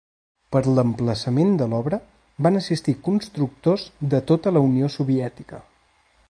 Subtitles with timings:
[0.53, 1.99] Per l'emplaçament de l'obra
[2.47, 3.85] van assistir constructors
[4.15, 5.63] de tota la Unió Soviètica.